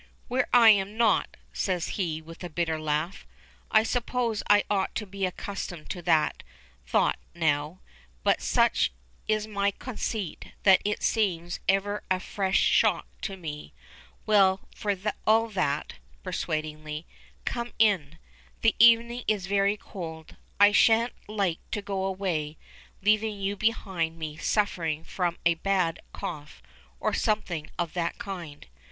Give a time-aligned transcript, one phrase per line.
[0.29, 3.23] "Where I am not," says he, with a bitter laugh.
[3.69, 6.41] "I suppose I ought to be accustomed to that
[6.87, 7.81] thought now,
[8.23, 8.91] but such
[9.27, 13.73] is my conceit that it seems ever a fresh shock to me.
[14.25, 15.93] Well, for all that,"
[16.23, 17.05] persuadingly,
[17.45, 18.17] "come in.
[18.63, 20.35] The evening is very cold.
[20.59, 22.57] I shan't like to go away,
[23.03, 26.63] leaving you behind me suffering from a bad cough
[26.99, 28.65] or something of that kind.